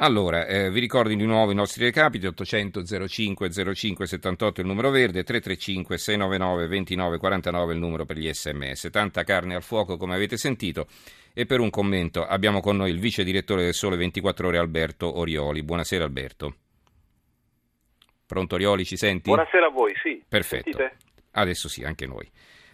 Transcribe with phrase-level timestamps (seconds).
[0.00, 4.90] Allora, eh, vi ricordo di nuovo i nostri recapiti, 800 05 05 78 il numero
[4.90, 8.90] verde, 335 699 29 49 il numero per gli sms.
[8.92, 10.86] Tanta carne al fuoco come avete sentito
[11.34, 15.18] e per un commento abbiamo con noi il vice direttore del Sole 24 Ore Alberto
[15.18, 15.64] Orioli.
[15.64, 16.54] Buonasera Alberto.
[18.24, 19.30] Pronto Orioli, ci senti?
[19.30, 20.22] Buonasera a voi, sì.
[20.28, 20.70] Perfetto.
[20.70, 20.96] Sentite?
[21.32, 22.30] Adesso sì, anche noi.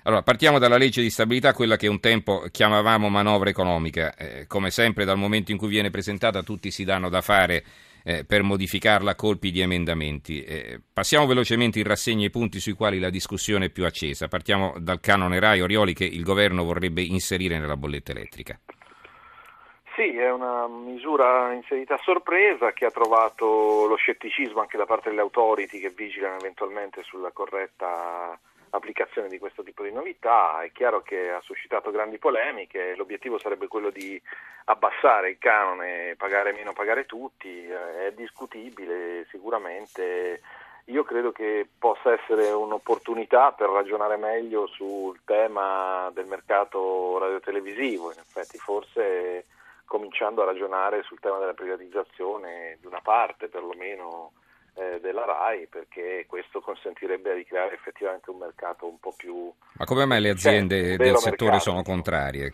[0.06, 4.14] Allora, partiamo dalla legge di stabilità, quella che un tempo chiamavamo manovra economica.
[4.14, 7.64] Eh, come sempre, dal momento in cui viene presentata, tutti si danno da fare
[8.04, 10.44] eh, per modificarla a colpi di emendamenti.
[10.44, 14.28] Eh, passiamo velocemente in rassegna i punti sui quali la discussione è più accesa.
[14.28, 18.60] Partiamo dal canone RAI Orioli che il governo vorrebbe inserire nella bolletta elettrica.
[19.96, 25.08] Sì, è una misura inserita a sorpresa che ha trovato lo scetticismo anche da parte
[25.08, 28.38] delle autority che vigilano eventualmente sulla corretta
[28.74, 30.62] applicazione di questo tipo di novità.
[30.62, 34.20] È chiaro che ha suscitato grandi polemiche, l'obiettivo sarebbe quello di
[34.66, 40.40] abbassare il canone, pagare meno, pagare tutti, è discutibile sicuramente.
[40.88, 48.18] Io credo che possa essere un'opportunità per ragionare meglio sul tema del mercato radiotelevisivo, in
[48.18, 49.46] effetti forse
[49.86, 54.32] cominciando a ragionare sul tema della privatizzazione di una parte perlomeno
[54.74, 59.52] eh, della RAI perché questo consentirebbe di creare effettivamente un mercato un po' più...
[59.74, 61.70] Ma come mai le aziende del settore mercato.
[61.70, 62.52] sono contrarie?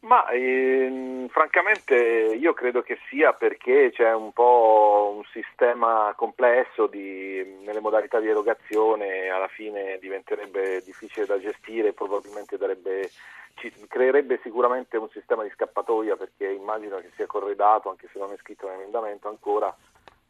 [0.00, 7.58] Ma ehm, francamente io credo che sia perché c'è un po' un sistema complesso di,
[7.62, 13.10] nelle modalità di erogazione, alla fine diventerebbe difficile da gestire, probabilmente darebbe,
[13.56, 18.32] ci, creerebbe sicuramente un sistema di scappatoia perché immagino che sia corredato, anche se non
[18.32, 19.74] è scritto nell'emendamento ancora,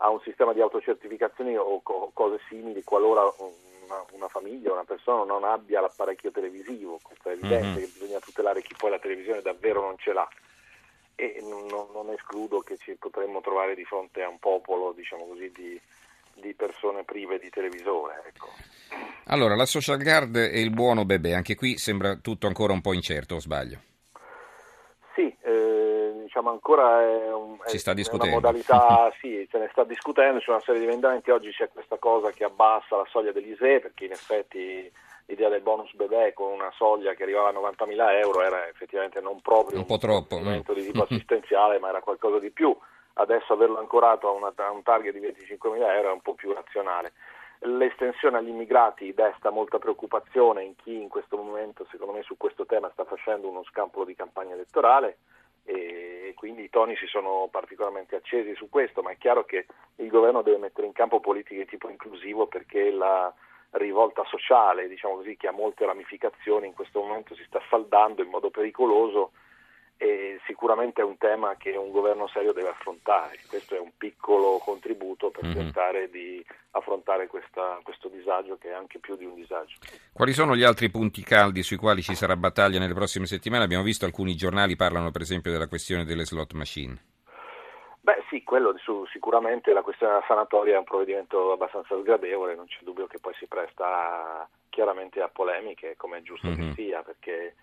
[0.02, 4.84] a un sistema di autocertificazioni o co- cose simili qualora una, una, famiglia o una
[4.84, 6.98] persona non abbia l'apparecchio televisivo.
[7.02, 7.74] Questo è evidente mm-hmm.
[7.78, 10.28] che bisogna tutelare chi poi la televisione davvero non ce l'ha.
[11.16, 15.50] E non, non escludo che ci potremmo trovare di fronte a un popolo, diciamo così,
[15.50, 15.78] di,
[16.34, 18.22] di persone prive di televisore.
[18.26, 18.48] Ecco.
[19.26, 22.94] Allora, la social guard e il buono bebè, anche qui sembra tutto ancora un po'
[22.94, 23.80] incerto, o sbaglio?
[25.14, 25.69] Sì, eh,
[26.30, 30.50] diciamo ancora è, un, si sta è una modalità, sì, se ne sta discutendo, c'è
[30.50, 34.12] una serie di emendamenti, oggi c'è questa cosa che abbassa la soglia dell'ISE perché in
[34.12, 34.90] effetti
[35.26, 39.40] l'idea del bonus bebè con una soglia che arrivava a 90.000 euro era effettivamente non
[39.40, 42.76] proprio un, po troppo, un strumento di tipo assistenziale ma era qualcosa di più,
[43.14, 46.52] adesso averlo ancorato a, una, a un target di 25.000 euro è un po' più
[46.52, 47.12] razionale.
[47.62, 52.64] L'estensione agli immigrati desta molta preoccupazione in chi in questo momento, secondo me, su questo
[52.64, 55.18] tema sta facendo uno scampolo di campagna elettorale
[55.70, 59.66] e quindi i toni si sono particolarmente accesi su questo, ma è chiaro che
[59.96, 63.32] il governo deve mettere in campo politiche di tipo inclusivo perché la
[63.72, 68.28] rivolta sociale, diciamo così, che ha molte ramificazioni, in questo momento si sta saldando in
[68.28, 69.30] modo pericoloso
[70.02, 73.38] e sicuramente è un tema che un governo serio deve affrontare.
[73.46, 75.54] Questo è un piccolo contributo per mm-hmm.
[75.54, 79.76] tentare di affrontare questa, questo disagio che è anche più di un disagio.
[80.10, 83.64] Quali sono gli altri punti caldi sui quali ci sarà battaglia nelle prossime settimane?
[83.64, 86.98] Abbiamo visto alcuni giornali parlano per esempio della questione delle slot machine.
[88.00, 92.64] Beh sì, quello su, sicuramente la questione della sanatoria è un provvedimento abbastanza sgradevole, non
[92.64, 96.68] c'è dubbio che poi si presta chiaramente a polemiche, come è giusto mm-hmm.
[96.68, 97.54] che sia, perché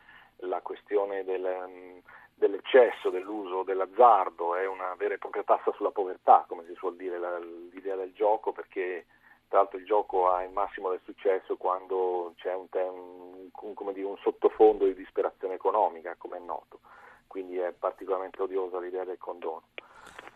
[0.41, 2.03] la questione del
[2.37, 7.17] dell'eccesso dell'uso dell'azzardo è una vera e propria tassa sulla povertà, come si suol dire
[7.17, 9.07] la, l'idea del gioco, perché
[9.47, 14.05] tra l'altro il gioco ha il massimo del successo quando c'è un, un, un, dire,
[14.05, 16.79] un sottofondo di disperazione economica, come è noto,
[17.25, 19.63] quindi è particolarmente odiosa l'idea del condono.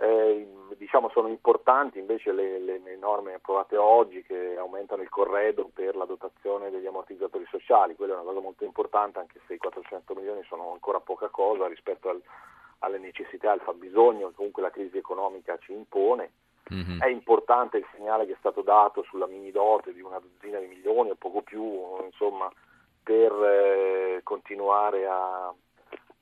[0.01, 0.47] Eh,
[0.77, 5.95] diciamo sono importanti invece le, le, le, norme approvate oggi che aumentano il corredo per
[5.95, 10.15] la dotazione degli ammortizzatori sociali, quella è una cosa molto importante anche se i 400
[10.15, 12.19] milioni sono ancora poca cosa rispetto al,
[12.79, 16.31] alle necessità, al fabbisogno che comunque la crisi economica ci impone.
[16.73, 16.99] Mm-hmm.
[16.99, 20.65] È importante il segnale che è stato dato sulla mini dote di una dozzina di
[20.65, 21.63] milioni o poco più,
[22.03, 22.51] insomma,
[23.03, 25.53] per eh, continuare a,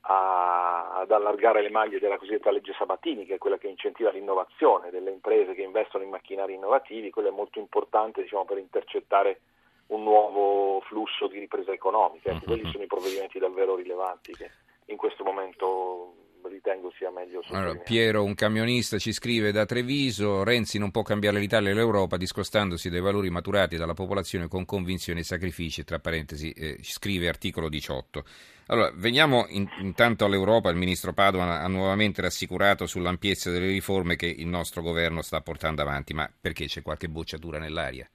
[0.02, 4.90] a, ad allargare le maglie della cosiddetta legge Sabatini, che è quella che incentiva l'innovazione
[4.90, 9.40] delle imprese che investono in macchinari innovativi, quello è molto importante diciamo, per intercettare
[9.88, 12.30] un nuovo flusso di ripresa economica.
[12.30, 14.50] Ecco, quelli sono i provvedimenti davvero rilevanti che
[14.86, 16.14] in questo momento
[16.50, 21.38] ritengo sia meglio allora, Piero, un camionista, ci scrive da Treviso, Renzi non può cambiare
[21.38, 26.52] l'Italia e l'Europa discostandosi dai valori maturati dalla popolazione con convinzioni e sacrifici, tra parentesi,
[26.52, 28.24] eh, scrive articolo 18.
[28.66, 34.26] Allora, veniamo in, intanto all'Europa, il ministro Padoan ha nuovamente rassicurato sull'ampiezza delle riforme che
[34.26, 38.08] il nostro governo sta portando avanti, ma perché c'è qualche bocciatura nell'aria?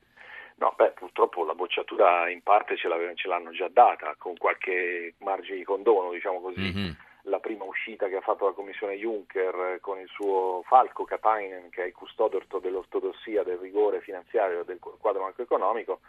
[0.58, 5.58] No, beh, purtroppo la bocciatura in parte ce, ce l'hanno già data, con qualche margine
[5.58, 6.62] di condono, diciamo così.
[6.62, 6.92] Mm-hmm
[7.26, 11.84] la prima uscita che ha fatto la Commissione Juncker con il suo Falco Katainen, che
[11.84, 16.00] è il custode dell'ortodossia del rigore finanziario del quadro macroeconomico,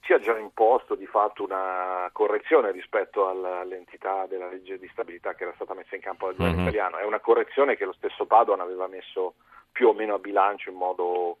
[0.00, 5.44] ci ha già imposto di fatto una correzione rispetto all'entità della legge di stabilità che
[5.44, 6.68] era stata messa in campo dal governo mm-hmm.
[6.68, 6.96] italiano.
[6.96, 9.34] È una correzione che lo stesso Padoan aveva messo
[9.70, 11.36] più o meno a bilancio in modo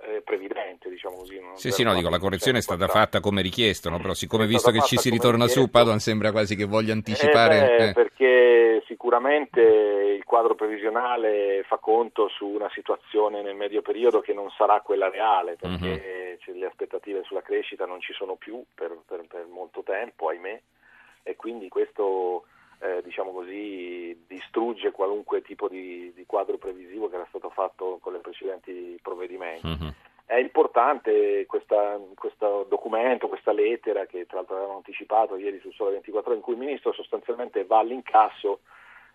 [0.00, 1.40] eh, previdente, diciamo così.
[1.54, 3.98] Sì, sì, no, dico, la correzione è stata fatta come richiesto, no?
[3.98, 7.56] però siccome visto che ci si ritorna su, Padoan sembra quasi che voglia anticipare...
[7.56, 7.92] Eh beh, eh.
[7.92, 14.50] Perché sicuramente il quadro previsionale fa conto su una situazione nel medio periodo che non
[14.50, 16.60] sarà quella reale, perché mm-hmm.
[16.60, 20.60] le aspettative sulla crescita non ci sono più per, per, per molto tempo, ahimè,
[21.22, 22.44] e quindi questo...
[22.80, 28.14] Eh, diciamo così, distrugge qualunque tipo di, di, quadro previsivo che era stato fatto con
[28.14, 29.66] i precedenti provvedimenti.
[29.66, 29.88] Mm-hmm.
[30.24, 35.92] È importante questa, questo documento, questa lettera che tra l'altro avevamo anticipato ieri sul Sole
[35.92, 38.60] 24 in cui il Ministro sostanzialmente va all'incasso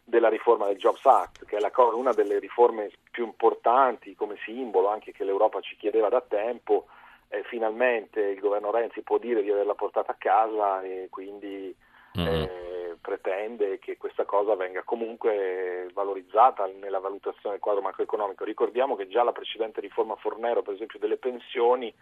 [0.03, 4.89] della riforma del Jobs Act, che è la, una delle riforme più importanti come simbolo
[4.89, 6.87] anche che l'Europa ci chiedeva da tempo.
[7.29, 11.75] E finalmente il governo Renzi può dire di averla portata a casa e quindi
[12.17, 12.27] mm-hmm.
[12.27, 18.45] eh, pretende che questa cosa venga comunque valorizzata nella valutazione del quadro macroeconomico.
[18.45, 21.93] Ricordiamo che già la precedente riforma Fornero, per esempio delle pensioni,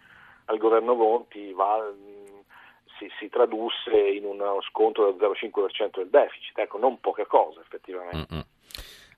[0.44, 1.92] al governo Monti va,
[2.98, 8.32] si, si, tradusse in uno sconto del 0,5% del deficit, ecco, non poca cosa effettivamente.
[8.32, 8.42] Mm-hmm.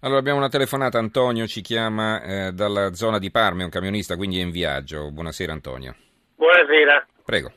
[0.01, 4.17] Allora abbiamo una telefonata, Antonio ci chiama eh, dalla zona di Parma, è un camionista,
[4.17, 5.11] quindi è in viaggio.
[5.11, 5.95] Buonasera Antonio.
[6.37, 7.07] Buonasera.
[7.25, 7.53] Prego.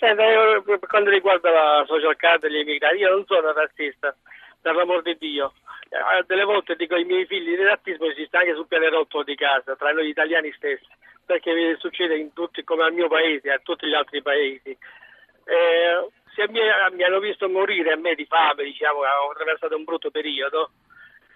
[0.00, 4.14] Io, per quanto riguarda la social card degli immigrati, io non sono razzista,
[4.60, 5.54] per l'amor di Dio.
[5.88, 9.74] Eh, delle volte dico ai miei figli il razzismo esiste anche sul pianerottolo di casa,
[9.74, 10.86] tra noi italiani stessi,
[11.24, 14.70] perché succede in tutti, come al mio paese e a tutti gli altri paesi.
[14.70, 16.60] Eh, se mi,
[16.92, 20.70] mi, hanno visto morire a me di fame, diciamo, ho attraversato un brutto periodo,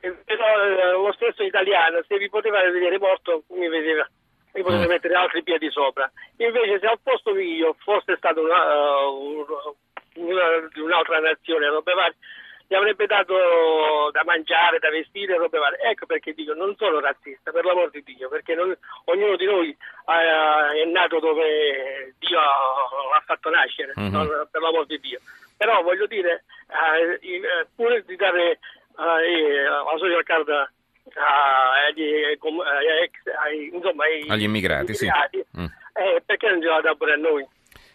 [0.01, 4.07] eh, però eh, lo stesso italiano, se mi poteva vedere morto, mi vedeva
[4.55, 4.89] mi potete mm.
[4.89, 6.11] mettere altri piedi sopra.
[6.37, 9.77] Invece se al posto mio fosse stato una, uh,
[10.17, 10.45] una,
[10.77, 12.17] un'altra nazione, robe varie,
[12.67, 15.79] gli avrebbe dato da mangiare, da vestire, robe varie.
[15.81, 18.77] Ecco perché dico, non sono razzista, per l'amor di Dio, perché non,
[19.07, 24.43] ognuno di noi uh, è nato dove Dio l'ha fatto nascere, mm-hmm.
[24.51, 25.21] per l'amor di Dio.
[25.57, 26.45] Però voglio dire,
[27.77, 28.59] pure di dare
[28.97, 30.71] la social card
[34.29, 35.61] agli, immigrati, immigrati sì.
[35.61, 35.65] Mm.
[35.95, 37.47] Eh, perché non ce la dà pure a noi?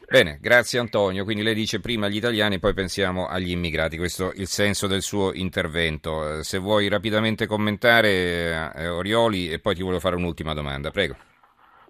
[0.09, 1.25] Bene, grazie Antonio.
[1.25, 3.97] Quindi lei dice prima agli italiani, poi pensiamo agli immigrati.
[3.97, 6.37] Questo è il senso del suo intervento.
[6.37, 10.91] Eh, se vuoi rapidamente commentare, eh, Orioli, e poi ti voglio fare un'ultima domanda.
[10.91, 11.15] Prego.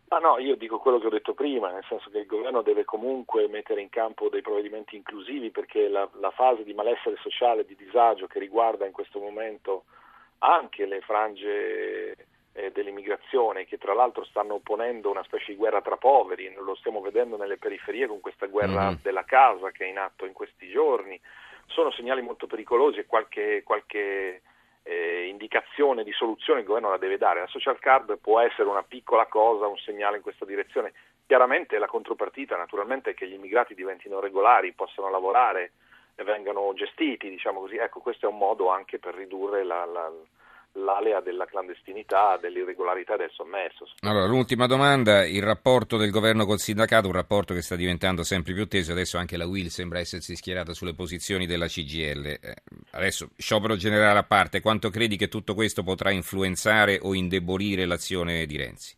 [0.10, 2.86] Ma no, io dico quello che ho detto prima, nel senso che il governo deve
[2.86, 7.76] comunque mettere in campo dei provvedimenti inclusivi perché la, la fase di malessere sociale, di
[7.76, 9.84] disagio che riguarda in questo momento
[10.40, 12.16] anche le frange
[12.54, 17.02] eh, dell'immigrazione che tra l'altro stanno ponendo una specie di guerra tra poveri, lo stiamo
[17.02, 18.96] vedendo nelle periferie con questa guerra mm.
[19.02, 21.20] della casa che è in atto in questi giorni,
[21.68, 24.42] sono segnali molto pericolosi e qualche, qualche
[24.88, 27.42] eh, indicazione di soluzione il governo la deve dare.
[27.42, 30.94] La social card può essere una piccola cosa, un segnale in questa direzione.
[31.26, 35.74] Chiaramente la contropartita naturalmente è che gli immigrati diventino regolari, possano lavorare,
[36.24, 37.78] vengano gestiti, diciamo così.
[37.78, 40.12] Ecco, questo è un modo anche per ridurre la, la,
[40.74, 43.88] l'alea della clandestinità, dell'irregolarità del sommerso.
[44.02, 48.54] Allora, l'ultima domanda, il rapporto del governo col sindacato, un rapporto che sta diventando sempre
[48.54, 52.26] più teso, adesso anche la UIL sembra essersi schierata sulle posizioni della CGL.
[52.26, 52.56] Eh,
[52.92, 58.46] adesso, sciopero generale a parte, quanto credi che tutto questo potrà influenzare o indebolire l'azione
[58.46, 58.96] di Renzi?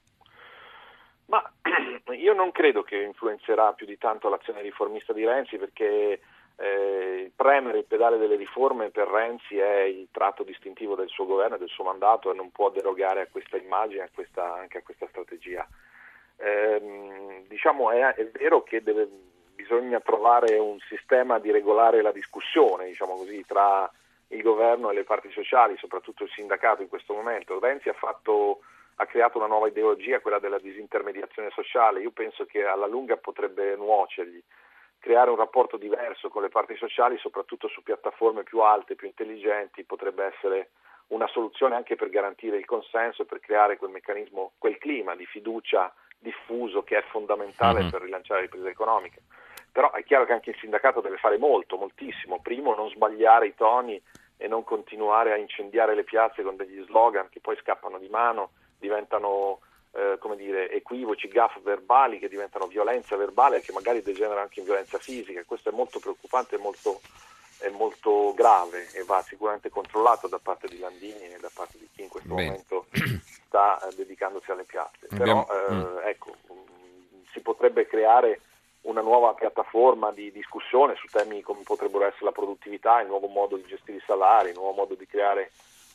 [1.26, 1.42] Ma
[2.18, 6.20] io non credo che influenzerà più di tanto l'azione riformista di Renzi perché
[6.62, 11.56] eh, premere il pedale delle riforme per Renzi è il tratto distintivo del suo governo
[11.56, 14.84] e del suo mandato e non può derogare a questa immagine, a questa, anche a
[14.84, 15.66] questa strategia.
[16.36, 19.08] Eh, diciamo è, è, vero che deve,
[19.56, 23.90] bisogna trovare un sistema di regolare la discussione diciamo così, tra
[24.28, 27.58] il governo e le parti sociali, soprattutto il sindacato in questo momento.
[27.60, 28.60] Renzi ha, fatto,
[28.96, 32.02] ha creato una nuova ideologia, quella della disintermediazione sociale.
[32.02, 34.44] Io penso che alla lunga potrebbe nuocergli
[35.00, 39.84] creare un rapporto diverso con le parti sociali, soprattutto su piattaforme più alte, più intelligenti,
[39.84, 40.70] potrebbe essere
[41.08, 45.26] una soluzione anche per garantire il consenso e per creare quel meccanismo, quel clima di
[45.26, 47.90] fiducia diffuso che è fondamentale mm-hmm.
[47.90, 49.20] per rilanciare la ripresa economica.
[49.72, 52.42] Però è chiaro che anche il sindacato deve fare molto, moltissimo.
[52.42, 54.02] Primo, non sbagliare i toni
[54.38, 58.52] e non continuare a incendiare le piazze con degli slogan che poi scappano di mano,
[58.78, 59.60] diventano
[60.00, 64.60] eh, come dire, equivoci, gaff verbali che diventano violenza verbale e che magari degenerano anche
[64.60, 65.44] in violenza fisica.
[65.44, 67.02] Questo è molto preoccupante e molto
[67.60, 71.90] è molto grave e va sicuramente controllato da parte di Landini e da parte di
[71.94, 72.46] chi in questo Bene.
[72.46, 72.86] momento
[73.46, 75.08] sta eh, dedicandosi alle piazze.
[75.12, 75.46] Abbiamo...
[75.46, 75.98] Però mm.
[76.06, 76.36] ecco,
[77.32, 78.42] si potrebbe creare
[78.82, 83.58] una nuova piattaforma di discussione su temi come potrebbero essere la produttività, il nuovo modo
[83.58, 85.52] di gestire i salari, il nuovo modo di creare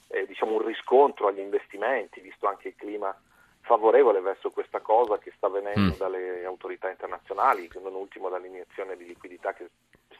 [0.08, 3.16] eh, diciamo un riscontro agli investimenti, visto anche il clima
[3.64, 5.99] favorevole verso questa cosa che sta venendo mm.
[5.99, 9.68] dalle autorità internazionali, non ultimo dall'iniezione di liquidità che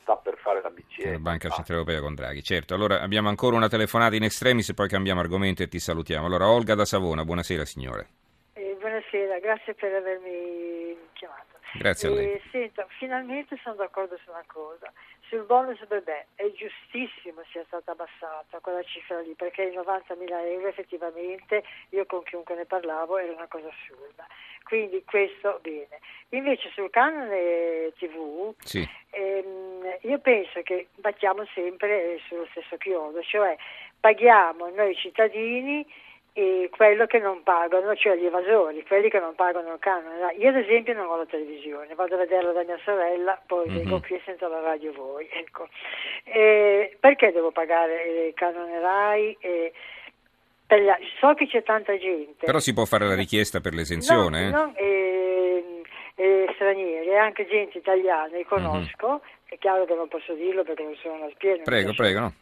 [0.00, 1.12] sta per fare la BCE.
[1.12, 2.74] La Banca Centrale Europea con Draghi, certo.
[2.74, 6.26] Allora abbiamo ancora una telefonata in estremis e poi cambiamo argomento e ti salutiamo.
[6.26, 8.08] Allora Olga da Savona, buonasera signore.
[8.54, 11.58] Eh, buonasera, grazie per avermi chiamato.
[11.78, 12.32] Grazie a lei.
[12.32, 14.92] Eh, senta, finalmente sono d'accordo su una cosa.
[15.28, 20.68] Sul bonus bebè è giustissimo sia stata abbassata quella cifra lì, perché i 90.000 euro
[20.68, 24.26] effettivamente, io con chiunque ne parlavo, era una cosa assurda.
[24.64, 26.00] Quindi questo bene.
[26.30, 28.86] Invece sul canone TV sì.
[29.10, 33.56] ehm, io penso che battiamo sempre sullo stesso chiodo, cioè
[34.00, 35.86] paghiamo noi cittadini
[36.36, 40.34] e quello che non pagano, cioè gli evasori, quelli che non pagano il canone.
[40.36, 43.76] Io ad esempio non ho la televisione, vado a vederla da mia sorella, poi mm-hmm.
[43.76, 45.28] vengo qui e sento la radio voi.
[45.30, 45.68] Ecco.
[46.24, 49.36] Eh, perché devo pagare il canone RAI?
[49.38, 49.72] Eh,
[50.66, 52.46] gli, so che c'è tanta gente.
[52.46, 54.50] Però si può fare la richiesta per l'esenzione?
[54.50, 55.62] No, eh?
[55.62, 55.84] no
[56.16, 60.82] eh, stranieri, anche gente italiana, li conosco, mm-hmm è chiaro che non posso dirlo perché
[60.82, 61.62] non sono una spiega.
[61.62, 62.20] Prego, prego.
[62.20, 62.32] No.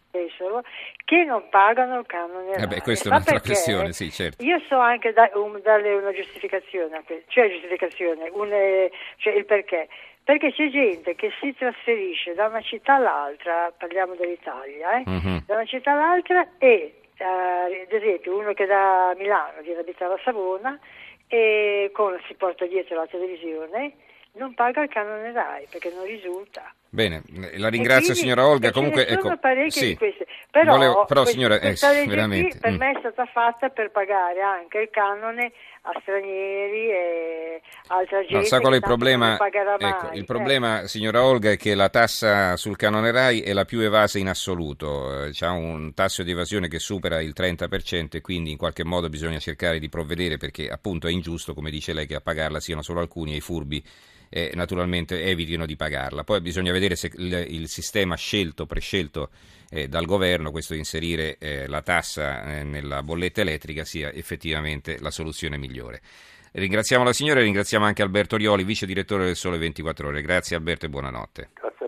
[1.04, 2.54] Che non pagano il canone.
[2.56, 4.42] Eh beh, questa è un'altra questione, sì, certo.
[4.42, 8.48] Io so anche da, um, darle una giustificazione, cioè giustificazione, un,
[9.16, 9.88] cioè il perché.
[10.24, 15.36] Perché c'è gente che si trasferisce da una città all'altra, parliamo dell'Italia, eh, mm-hmm.
[15.46, 20.14] da una città all'altra e, uh, ad esempio, uno che da Milano viene a abitare
[20.14, 20.78] a Savona
[21.26, 23.94] e con, si porta dietro la televisione
[24.34, 26.72] non paga il canone RAI perché non risulta.
[26.88, 27.22] Bene,
[27.56, 28.70] la ringrazio quindi, signora Olga.
[28.70, 29.86] Comunque, ecco, sì.
[29.86, 30.26] di queste.
[30.50, 31.74] Però, Volevo, però signora, eh,
[32.06, 32.58] veramente.
[32.58, 32.76] per mm.
[32.76, 38.34] me è stata fatta per pagare anche il canone a stranieri e altra gente.
[38.34, 39.38] No, sa qual è il problema?
[39.38, 40.88] Ecco, il problema, eh.
[40.88, 45.28] signora Olga, è che la tassa sul canone RAI è la più evasa in assoluto.
[45.30, 49.38] C'è un tasso di evasione che supera il 30% e quindi in qualche modo bisogna
[49.38, 53.00] cercare di provvedere perché appunto è ingiusto, come dice lei, che a pagarla siano solo
[53.00, 53.82] alcuni e i furbi
[54.34, 56.24] eh, naturalmente evitino di pagarla.
[56.24, 59.28] Poi bisogna vedere se il, il sistema scelto, prescelto
[59.70, 64.98] eh, dal governo, questo di inserire eh, la tassa eh, nella bolletta elettrica, sia effettivamente
[65.00, 66.00] la soluzione migliore.
[66.52, 70.22] Ringraziamo la signora e ringraziamo anche Alberto Rioli, vice direttore del Sole 24 Ore.
[70.22, 71.50] Grazie Alberto e buonanotte.
[71.52, 71.81] Grazie.